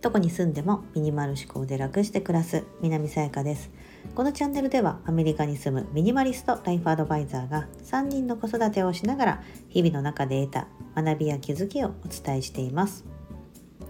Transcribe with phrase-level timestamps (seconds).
[0.00, 3.70] どこに住んでもミニマル思考で楽して暮らす南さやかです。
[4.14, 13.04] このチャンネルではアメリカに住むミニマリストライフアドバイザーが3人の子育てをしながら日々の中で得た学びや気づきをお伝えしています。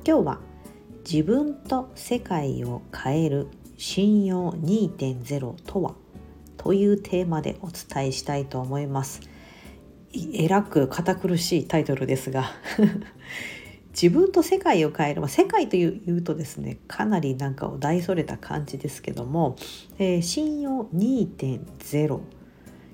[0.06, 0.40] 今日は
[1.08, 5.94] 自分と世界を変える信用2.0とは？
[6.56, 9.20] というテーマでお伝えしたいと思います。
[10.34, 12.50] えらく堅苦しいタイトルですが
[13.90, 19.56] 自分と世界を変える、まあ、世界というとですねかなりなんかを大それた感じですけども、
[19.98, 22.20] えー、信用2.0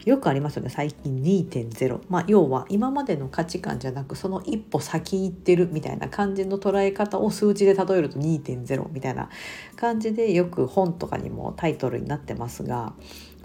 [0.04, 9.28] よくありますよね最近2.0、まあ、要は今までの価値観じゃなくその一歩先行ってるみたいな感じの捉え方を数字で例えると2.0みたいな
[9.76, 12.94] 感じでよく本とかにもタイトルになってますが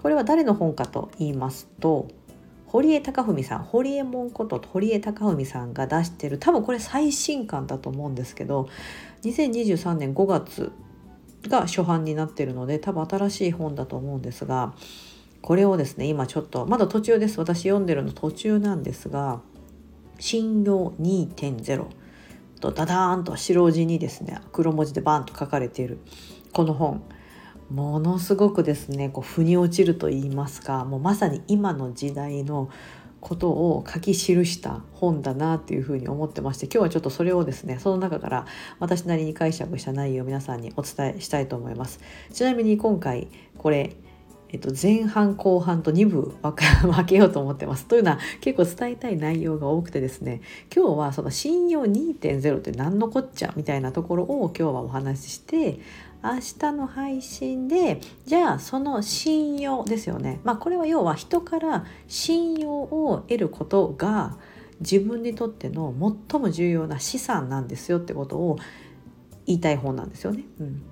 [0.02, 2.08] これは誰の本かと言いますと
[2.68, 8.68] 堀江貴文さん堀江門こと堀江貴文さんが出してる多分これ最新刊だと思うんですけど
[9.22, 10.70] 2023年5月
[11.48, 14.74] が初版になってるので多分新しい本だと思うんですが
[15.40, 17.38] これをですね今ちょっとまだ途中です。
[17.38, 19.40] 私読んでるの途中なんですが
[20.18, 21.86] 「信用2.0」
[22.60, 25.98] とダダーンと白地にですね黒文字でバーンと書かれている
[26.52, 27.02] この本。
[27.70, 32.70] ものすごくですねこう腑に落ちると言いますかもうまさに今の時代の
[33.20, 38.46] ことを書き記した本だなっていうふうに思ってまして今日はちょっとそれをですねその中から
[38.78, 42.00] 私なりに解釈した内容を皆さんにお伝えしたいと思います
[42.32, 43.96] ちなみに今回これ
[44.50, 47.84] えっと、前半後半と2部 分けようと思ってます。
[47.84, 50.40] というのは結構伝えたい内容が多くてですね
[50.74, 55.80] 今日はその信用2.0って何のこっちゃみたいなところを今日はお話しして
[56.22, 64.36] 明日の配信でじゃあその信用ですよねまあこれは要は人から信用を得ることが
[64.80, 65.94] 自分にとっての
[66.30, 68.58] 最も重要な資産なんですよってことを
[69.46, 70.44] 言いたい方なんですよね。
[70.60, 70.82] うん、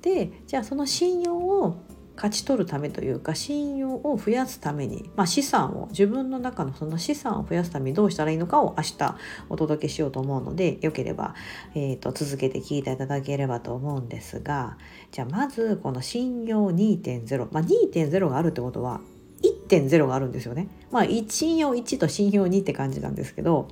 [0.00, 1.85] でじゃあその信用を
[2.16, 9.16] 勝ち取るためというか信用を増やすために、まあ、資産を自分の中のその資産を増やすためにどうしたらいいのかを明日
[9.50, 11.34] お届けしようと思うのでよければ、
[11.74, 14.78] えーと、続けて聞いていただければと思うんですが
[15.12, 19.00] じゃあまずこの信用2.0、まあ、2.0があるってことは
[19.42, 20.68] 1.0があるんですよね。
[20.90, 23.68] まあ、信用1と信用2って感じなんですけど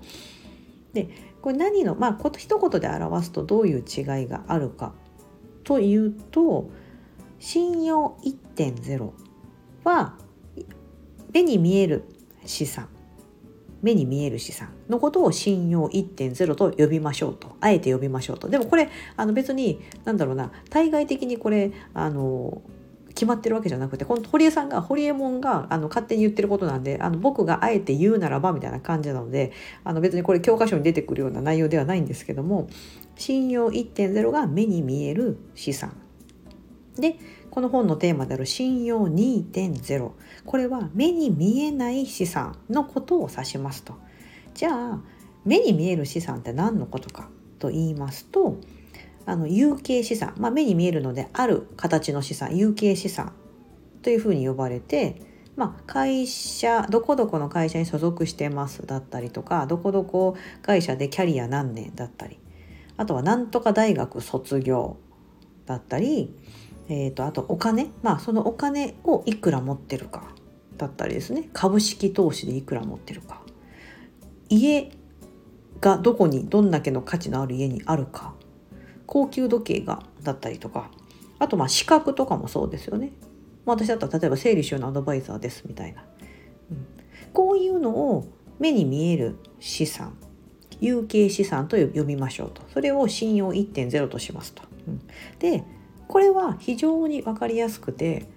[0.92, 1.08] で
[1.40, 4.92] これ何のまあ一言で表すとどういう違いがあるか
[5.64, 6.70] というと
[7.44, 9.10] 信用1.0
[9.84, 10.14] は
[11.30, 12.04] 目に見える
[12.46, 12.88] 資産
[13.82, 18.48] 目に見える資産のことを信用1.0と呼びましょうとあえて呼びましょうと。
[18.48, 18.88] でもこれ
[19.18, 22.62] あの別に何だろうな対外的にこれあの
[23.08, 29.52] 決まってるわけじゃなくてこの堀江さんが堀江門があの勝手に言ってることなんであの僕があえて言うならばみたいな感じなので
[29.84, 32.70] あの別にこれ教科書に出てくるような内容ではないんですけども
[33.16, 36.03] 信用1.0が目に見える資産。
[36.96, 37.16] で
[37.50, 40.10] この本のテーマである信用2.0
[40.44, 43.94] これは目に見えない資産のことを指しますと。
[44.54, 45.00] じゃあ
[45.44, 47.28] 目に見える資産って何のことか
[47.58, 48.56] と言いますと
[49.26, 52.56] あの有形資産、まあ、目に見えるのである形の資産。
[52.56, 53.32] 有形資産
[54.02, 55.22] というふうに呼ばれて、
[55.56, 62.38] まあ、会社どこどこの会社に所属してますだったりとかどこどこ会社でキャリア何年だったり。
[62.96, 64.96] あとは何とか大学卒業
[65.66, 66.32] だったり
[66.88, 70.34] えーと、あとお金、まあ、そのお金をいくら持ってるか。
[70.76, 71.48] だったりですね。
[71.52, 73.42] 株式投資でいくら持ってるか。
[74.48, 74.90] 家
[75.80, 78.34] がどこにどんだけの価値のある家にあるか。
[79.06, 80.90] 高級時計がだったりとか。
[81.38, 83.12] あとまあ資格とかもそうですよね。
[83.64, 86.04] まあ私だったら例えば整理収納アドバイザーですみたいな、
[86.70, 86.86] うん、
[87.32, 88.26] こういうのを
[88.58, 90.16] 目に見える資産。
[90.80, 92.62] 有形資産と呼びましょうと。
[92.72, 94.62] それを信用1.0としますと。
[94.88, 95.00] うん、
[95.38, 95.62] で
[96.14, 98.28] これは非常に分かりやすくて、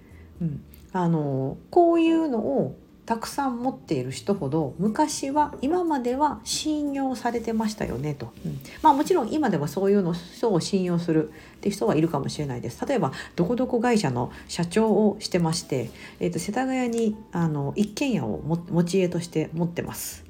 [0.42, 12.84] うん、あのこういうのをたくさん持っている人ほど昔は今までは信用されてましたよねと、うん、まあもちろん今でもそういうの人を信用するって人はいるかもしれないです。
[12.84, 20.27] 例えばどこどこ会社の社長をしてまして、えー、と世田谷にあの一軒家を持ち家として持ってます。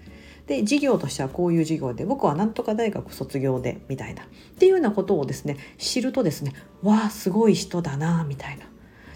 [0.49, 4.25] で事業としてはこういう事業で僕はなんとか大学卒業でみたいな。
[4.25, 4.27] っ
[4.59, 8.65] ていうようなことをですね知るとですねわあすごい人だなみたいな。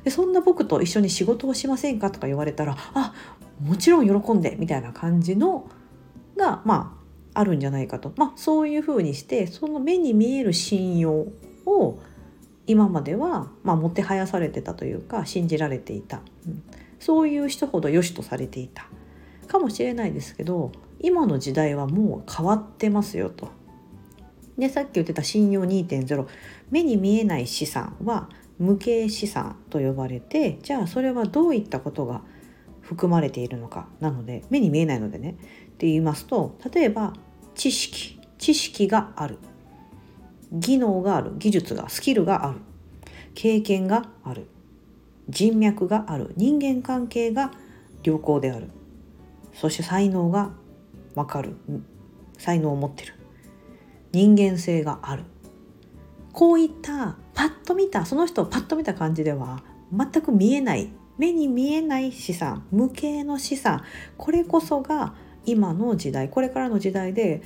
[0.04, 3.14] でそんな僕と一緒に仕事をしませんかとか言われたらあ
[3.60, 5.68] もちろん喜んでみたいな感じの
[6.36, 6.98] がま
[7.34, 11.28] ああるんじゃないかと、まあ、そういうふうにしてその目に見える信用
[11.64, 11.98] を
[12.66, 16.62] 今までは、まあ、もてはやされてたというか信じられていた、うん、
[16.98, 18.86] そういう人ほど良しとされていた。
[19.52, 23.48] かもしれないですけど今の時代はもう変わってますよと。
[24.56, 26.26] でさっき言ってた信用2.0
[26.70, 28.28] 目に見えない資産は
[28.58, 32.22] 無形資産と呼ばれてじゃあそれはどういったことが
[32.80, 33.88] 含まれているのか。
[34.00, 35.30] なので目に見えないのでね。
[35.30, 35.34] っ
[35.82, 37.14] て言いますと例えば
[37.54, 38.20] 知識。
[38.38, 39.38] 知識がある。
[40.52, 41.32] 技能がある。
[41.38, 42.58] 技術がスキルがある。
[43.34, 44.48] 経験がある。
[45.28, 46.34] 人脈がある。
[46.36, 47.52] 人間関係が
[48.02, 48.68] 良好である。
[49.54, 50.52] そして才能が
[51.14, 51.56] わかる。
[52.38, 53.14] 才能を持ってる。
[54.12, 55.24] 人間性がある。
[56.32, 59.62] こういったパッと見たその人をパッと見た感じでは
[59.92, 60.90] 全く見えない。
[61.18, 62.66] 目に見えない資産。
[62.70, 63.82] 無形の資産。
[64.16, 65.14] これこそが
[65.44, 66.28] 今の時代。
[66.28, 67.42] これからの時代で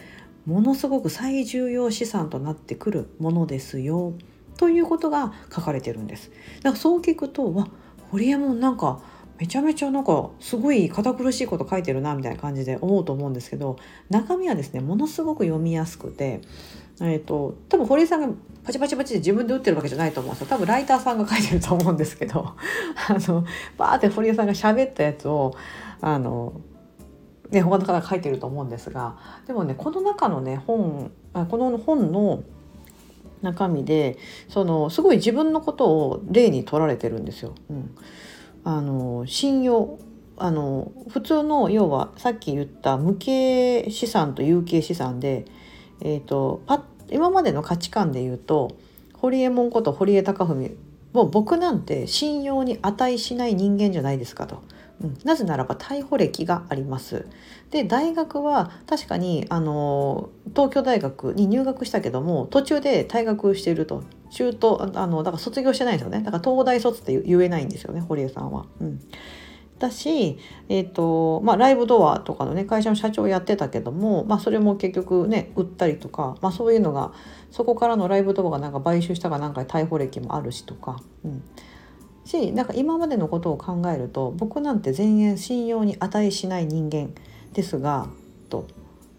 [0.47, 4.15] ものすごく最重要資産となってくるものですよ。
[4.57, 6.31] ということが書かれてるんです。
[6.62, 7.69] だからそう聞くとわ
[8.11, 9.01] 堀江門なんか
[9.38, 13.79] めちゃめちゃなんかすごい堅苦しいこと書いてるなみたいな感じで思うと思うんですけど
[14.09, 16.41] 中身はですねものすごく読みやすくて、
[17.00, 22.41] えーと、多分堀江さんがパチパチパチで自分で打ってるわけじゃないと思うんですよ多分ライターさんが書いてると思うんですけど
[23.09, 23.44] あの
[23.77, 25.55] バーって堀江さんが喋ったやつを
[26.00, 26.61] あの
[27.50, 29.17] ね、他の方が書いてると思うんですが
[29.47, 32.43] でもねこの中のね本あこの本の
[33.43, 34.19] 中身で
[34.49, 37.55] そのすごい自分のことを例に取られてるんですよ。
[37.71, 37.97] うん、
[38.67, 39.97] あの信用
[40.37, 45.45] あの普通の要はさっき言った無形資産と有形資産で、
[46.01, 48.77] えーと、パ今までの価値観で言うと
[49.15, 50.77] 堀江門こと堀江貴文
[51.13, 54.65] もう僕なんて信用に値しない人間じゃないですかと。
[55.01, 57.27] うん、なぜならば逮捕歴があります。
[57.71, 66.20] で大学は確かにあの東京大学に入学したけども途中で退学していると中途あのだから卒業してないですよね。
[66.20, 68.67] だから東大卒って言えないんですよね堀江さんは。
[68.81, 69.00] うん。
[69.78, 70.38] だし、
[70.69, 77.12] えーとまあ、ライブドアとかのね会社の社長やってたけども、まあ、それも結局ね売ったりとか、まあ、そういうのが
[77.50, 81.43] そこからのライブドアがなんか買収したかなんか逮捕歴もあるしとか、うん、
[82.25, 87.14] しなんか今までのことを考えると僕なんて全然信用に値しない人間
[87.52, 88.08] ですが
[88.49, 88.67] と。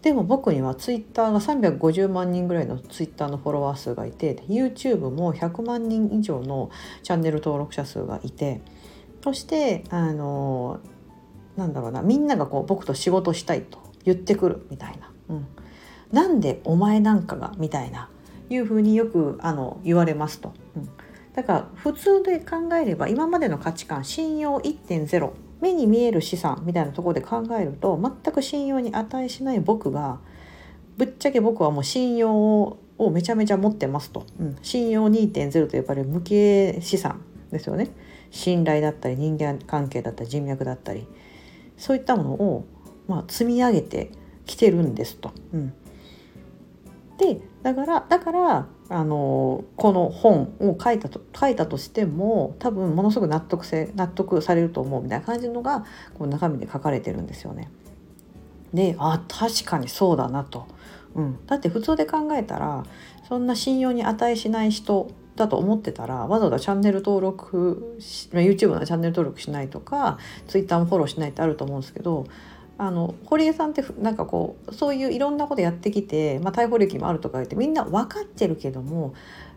[0.02, 6.70] でも僕にはツイッターが350万人ぐらいのツイッターのフォロワー数がいて YouTube も100万人以上の
[7.02, 8.60] チャンネル登録者数がいて
[9.24, 10.80] そしてあの
[11.56, 15.10] なんだろうなみんながこう僕と仕事したいと言ってくるみたいな。
[15.28, 15.46] うん、
[16.12, 18.08] なんでお前なんかがみたいな
[18.48, 20.54] いうふうによくあの言われますと。
[20.76, 20.88] うん
[21.38, 30.20] だから普通で考えれば今までの価値観信用1.0目に見える資産みたいなところで考えると全く信用に値しない僕が
[30.96, 37.22] ぶっちゃけ僕はもう信用をめちゃめちゃ持ってますと、うん、信用2.0と呼ばれる無形資産
[37.52, 37.88] ですよね。
[38.30, 41.06] 信頼だったり人間関係だったり人脈だったり。
[41.78, 42.66] そういったものを、
[43.06, 44.10] まあ、積み上げて
[44.44, 45.32] きてるんですと。
[45.54, 45.72] うん、
[47.16, 57.70] でだからだからあのこの本を書いたと書いたとしても多分ものすごく納得せ納得されると思うみたいな感じのがこの中身で書かれてるんですよね。
[58.72, 60.66] であ確かにそうだなと、
[61.14, 62.84] うん、だって普通で考えたら
[63.28, 70.18] そんな信用に値しない人だと思ってたらわざわざチャンネル登録 YouTube のチャンネル登録しないとか
[70.48, 72.26] Twitter もフォローしないってあると思うんですけど
[72.80, 79.14] あの堀江さんってなんかこうそういういろんなことやってきて、まあ、逮捕歴もあるとか言ってみんな分かってるけども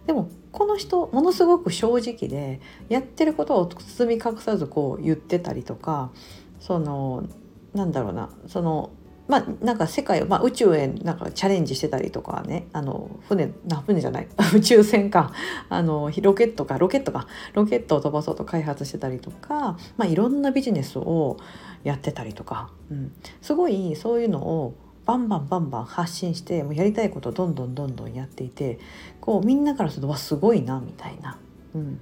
[0.07, 2.59] でもこの人ものすごく正直で
[2.89, 6.11] やってることを包み隠さずこう言ってたりとか
[6.59, 7.27] その
[7.75, 8.89] なんだろうなその
[9.31, 14.27] まあなんか世界を、まあ、宇宙へなんかチャレンジしてたりとかねあの船な船じゃない。
[14.53, 15.31] 宇宙船か。
[15.69, 16.77] あのロケットか。
[16.77, 17.27] ロケットか。
[17.53, 21.37] ロケットを飛ばそうと開発してたりとか、まあ、いろんなビジネスを
[21.85, 24.73] やってたりとか、うん、すごいそういうのを
[25.05, 28.79] バンバンバンバン発信してもうやりたいことをどんどんどんどんやっていて
[29.21, 31.37] こうみんなからするとわすごいなみたいな。
[31.73, 32.01] うん。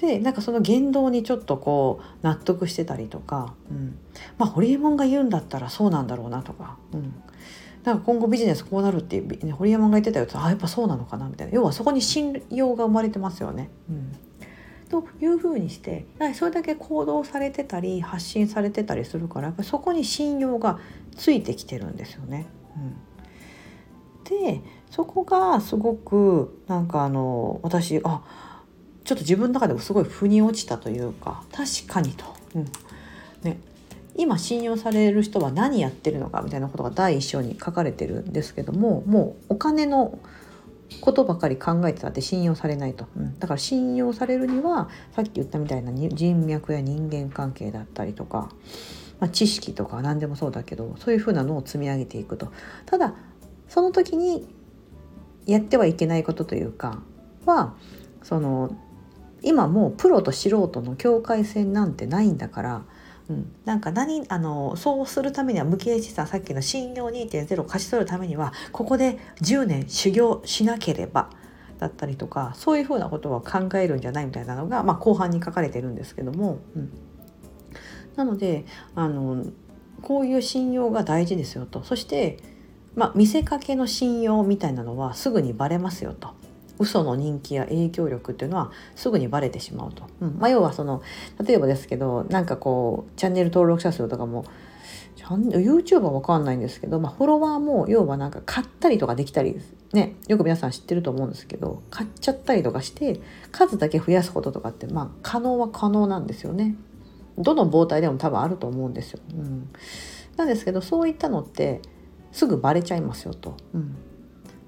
[0.00, 3.98] でなんかその言動にちょっとこう納得してたりとか、うん、
[4.38, 7.22] まあ堀江門が言うんだったらそうなんだろうなとか、うん、
[7.84, 11.52] なんか今後ビジネスこうなるっていう、ね、堀江門が言ってたよとあやっぱそうなのかなみたいな。
[11.52, 13.68] 要はそこに信用が生まれてますよね。
[13.90, 14.16] うん。
[14.88, 20.80] というふうにしてそれだけ行動されてたり発信されてたりするからやっぱそこに信用が
[21.14, 22.46] ついてきてるんですよね。
[22.76, 28.22] うん、でそこがすごくなんかあの私あ
[29.04, 32.64] ちょっと自分の中でもすごい腑に落ちたというか確かにと、うん。
[33.42, 33.58] ね、
[34.16, 40.18] 今信用される人は何やってるのかみたいなことが第一章に書かれてるんですけどももうお金の
[41.00, 48.50] ことばかり考えてたって信用されないと、うん、だから信用されるにはさっき言ったみたいな人脈や人間関係だったりとか、
[49.20, 52.52] まあ、知識とか何でもそうだけどそういうふうなのを積み上げていくと。
[52.86, 53.14] ただ
[53.68, 54.52] その時に
[55.46, 57.00] やってはいけないことというか
[57.46, 57.74] は
[58.22, 58.76] その
[59.42, 62.82] 今もうプロと素人の境界線なんてないんだから
[63.30, 71.30] うん、なんか何あのそうするためには無形資産さっきの信用2.0を勝ち取るためにはここで10年修行しなければ
[71.78, 76.90] だったりとかそういうふうなことを考えるんじゃないみたいなのが、まあ、後半に書かれてるんですけども、うん、
[78.16, 78.66] なので
[78.96, 79.46] あの
[80.02, 82.38] こういう信用が大事ですよとそして、
[82.96, 86.39] まあ、見せかけの信用みたいなのはすぐにバレますよと。
[86.80, 91.02] 嘘の人気や影響力っていうのはすぐにバレてしまうと、うんまあ、要はその
[91.46, 94.44] 例えばですけどなんかこうチャンネル登録者数とかも
[95.16, 99.60] YouTube は分かんないんですけど、まあ、フォロワーも要はなんか買ったりとかできたり
[99.92, 103.20] ねよく皆さん知ってると思うんですけど買っちゃったりとかして
[103.52, 106.76] 数だけ増やすこととかってまあ可能は可能なんですよね。
[107.38, 109.20] どの膨体でも多分あると思うんですよ。
[109.34, 109.68] うん、
[110.36, 111.80] なんですけどそういったのって
[112.32, 113.56] すぐバレちゃいますよと。
[113.74, 113.96] うん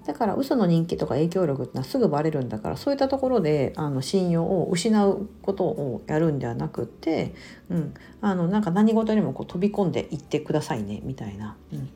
[0.07, 7.35] だから嘘の人気とか影響力ってのはすぐバレるんだからそういったところであの信用を失うことをやるんではなくって、
[7.71, 11.57] うん、あのなんか何事にもこう飛び込んでいってくださいねみたいな。
[11.73, 11.91] うん、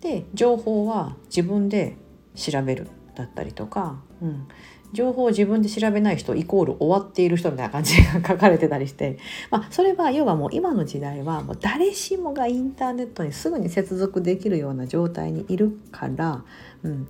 [0.00, 1.96] で情報は自分で
[2.34, 4.48] 調べるだったりとか、うん、
[4.92, 9.18] 情報を自分で調べない人イコール終わっている人みたいな感じが 書かれてたりして、
[9.50, 16.44] まあ、それは要はもう今の時代はもう誰しもがインターネットにすぐに接続できるような状態にいるから、
[16.82, 17.08] うん、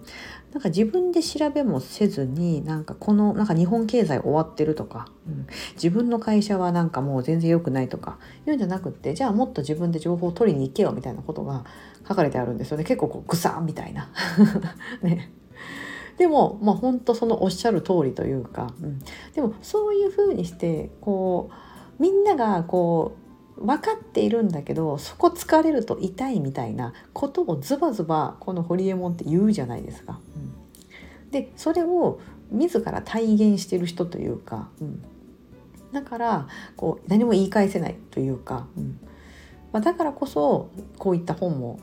[0.53, 11.65] なんか自分で調べもせずになんかこのなんか日本経済終わってるとか、うん、自分の会社はなんかもう全然良くないとか言うんじゃなくってじゃあもっと自分で情報を取りに行けよみたいなことが
[12.09, 12.85] 書かれてあるんですよね。
[12.85, 14.11] 結構こうグサみたいな。
[15.03, 15.33] ね。
[16.21, 18.99] でもまあ本当そのおっしゃる通りというか、うん、
[19.33, 21.49] でもそういうふうにしてこ
[21.99, 23.17] うみんながこ
[23.57, 30.21] う分かっているんだけどそこ疲れると痛いみたいなことをズバズバこのホリエモンって言うじゃないですか。
[30.37, 35.03] うん、でそれを自ら体現してる人というか、うん、
[35.91, 39.01] だからこう何も言い返せないというか、うん。
[39.73, 41.81] まあ、だからこそこういった本も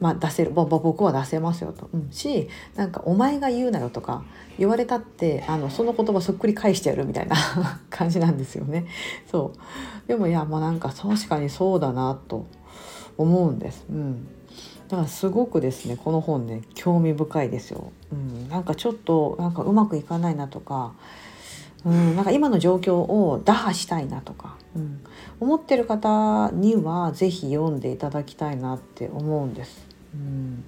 [0.00, 4.22] まあ、出せる僕は出せますよと、うん、しなんか「お前が言うなよ」とか
[4.56, 7.36] 言われたってあのその言葉そっくり返してやるみたいな
[7.90, 8.86] 感じなんですよね。
[9.30, 12.46] そうでもいやもうなんか確かにそうだなと
[13.16, 13.86] 思うんです。
[13.90, 14.28] うん
[14.88, 17.92] だからすごくですねこの本ね興味深いですよ。
[18.10, 20.94] うん、なんかちょっとなんかうまくいかないなとか、
[21.84, 25.00] うん、なんか今の状況を打破したいなとか、うん、
[25.40, 29.87] 思ってる方には是非読んでいただきたいなって思うんです。
[30.14, 30.64] うん、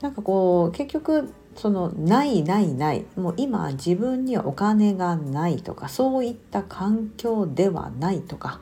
[0.00, 3.04] なんかこう結局そのないないない。
[3.16, 8.60] もう今自分にはお金がないとかそういった環境ではないとか。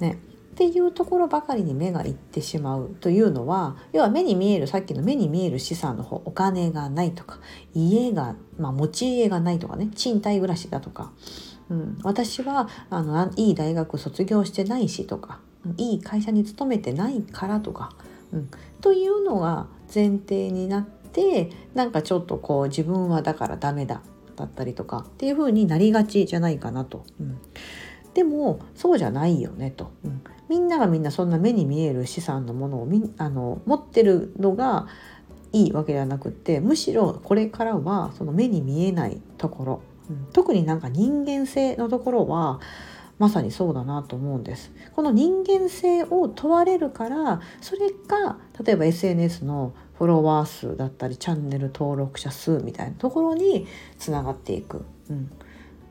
[0.00, 0.18] ね。
[0.54, 7.38] っていうところばかりに目がいってしまうというのは要は目に見えるさっきの目に見える資産の方お金がないとか。
[7.72, 9.90] 家が、まあ、持ち家がないとかね。
[9.94, 11.12] 賃貸暮らしだとか、
[11.70, 15.40] うん、私はあのいい大学卒業してないしとか。
[15.76, 17.90] いい会社に勤めてないからとか。
[18.32, 18.50] うん、
[18.84, 24.02] というのが前提になってなんかちょっとこう自分はだからダメだ
[24.36, 27.06] だったりとかっていう風になりがちじゃないかなと。
[27.18, 27.38] うん、
[28.12, 34.86] でもそうじゃないよねと、うん、みんながみんなそんな目に見える資産のものをみあの持ってるのが
[35.52, 42.60] いいわけではなくってむしろこれからはその目に見えないところ、うん、特になんか人間性のところは
[43.18, 44.72] まさにそうだなと思うんです。
[44.94, 53.66] この人間性を問われるからそれが例えば SNS のフォロワー数だったりチャンネル登録者数みたいなところに
[53.98, 54.84] つながっていく。
[55.10, 55.30] うん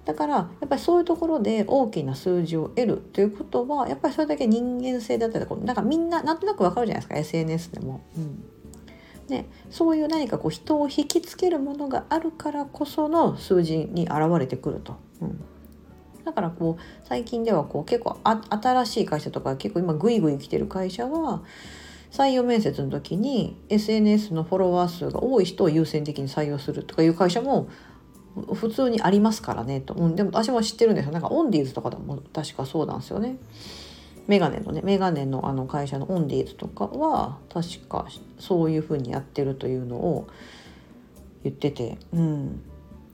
[0.05, 8.01] だからやっぱりそういうところで大きな数字を得るということはやっぱりそれだけ人間性だったりなんかみんななんとなくわかるじゃないですか SNS でも。
[8.17, 8.43] うん
[9.29, 14.97] ね、そういう何かこう人を引きつけるものがあるからこその数字に現れてくると。
[15.21, 15.41] うん
[16.25, 21.43] だからこう最近ではこう結構新しい会社とか結構今グイグイ来てる会社は
[22.11, 27.67] 採用面接の時に SNS のフォロワー数が多い人を優先的に採用するとかいう会社も
[28.53, 31.11] 普通にありますからねと、うん、でも私も知ってるんですよ。
[31.11, 33.37] なんかオンディーズとかでも確かそうなんですよね。
[34.27, 38.07] メガネのねメガネのあの会社のオンディーズとかは確か
[38.39, 40.27] そういうふうにやってるというのを
[41.43, 41.97] 言ってて。
[42.13, 42.63] うん。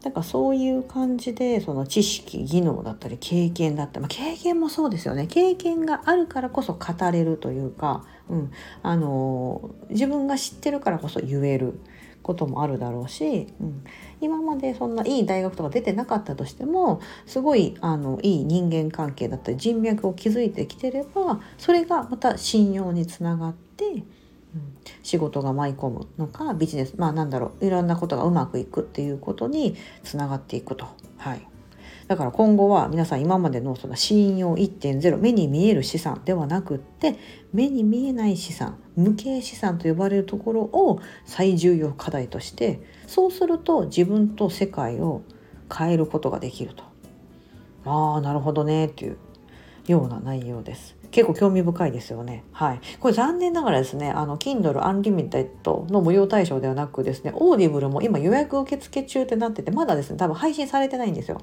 [0.03, 5.27] だかそういう感じでその知識技能だったり経験だったり、まあ、経験もそうですよね。
[5.27, 8.51] 経験があるからこそ語れるというか、うん、
[8.81, 11.79] あの自分が知ってるからこそ言える
[12.21, 13.83] こともあるだろうし、うん、
[14.21, 24.03] 今までそんないい大学とか出てなかったとしてもすごいあのいい人間関係だったり人脈を築いてきてればそれがまた信用につながって、
[25.03, 30.87] 仕事が舞い込むのかビジネスまあなんだろういろんなことがうまくいくっていうことにつながっていくと。
[31.17, 31.47] はい
[32.07, 37.15] だから今後は皆さん今までのその信用1.0目に見える資産ではなくって
[37.53, 45.21] 目に見えない資産無形資産と呼ばれるところを最重要課題としてそうすると自分と世界を
[45.71, 46.83] 変えることができると。
[47.85, 49.17] ああなるほどねっていう
[49.87, 50.98] ような内容です。
[51.11, 52.43] 結構興味深いですよね。
[52.51, 52.81] はい。
[52.99, 61.41] これ残念ながらですね、あの、Kindle Unlimited の無料対象ではなくですね、 Audible も今予約受付中ってなってて、まだですね、多分配信されてないんですよ。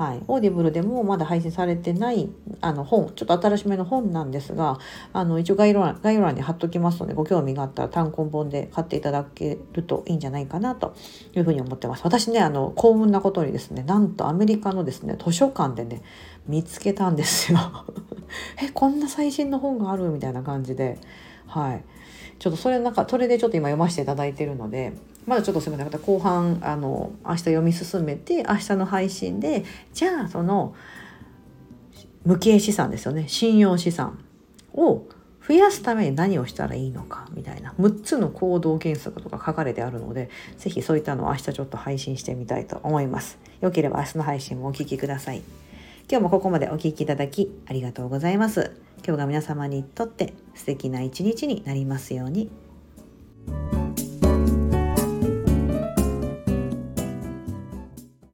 [0.00, 2.30] はい、 Audible でもまだ配信されてない
[2.62, 4.78] あの本ちょっと新しめの本なんですが
[5.12, 10.94] あの一応概要欄概要欄に貼っときますのでご興味があったら単行本で買っていただけるといいんじゃないかなと
[11.34, 16.02] いうふうに思ってます私ねあの幸運なことにですねなんとアメリカのですね図書館でね
[16.46, 17.58] 見つけたんですよ。
[18.62, 20.98] えこんな最新の本があるみたいな感じで。
[21.46, 21.84] はい。
[22.38, 24.94] ちょっとそれなんかそれでちょっと今読ませていただいてるので
[25.26, 26.00] まだちょっとすみません。
[26.00, 30.74] 後半あの明日読み進めて明日の配信でじゃあその
[32.24, 33.28] 無形資産ですよね。
[33.28, 34.18] 信用資産
[34.74, 35.04] を
[35.46, 37.74] 増やすために何をしたらいいのかみたいな。
[37.78, 43.38] 6つの行動原則とか書かれてあるので是非そういったのを明日ちょっと配信してみたいと思います。
[43.60, 45.42] よければ明日の配信もお聴きください。
[46.10, 48.72] 今日もここまでお聴きいただきありがとうございます。
[49.06, 52.50] 今日が皆様にとって素敵な一日になりますように。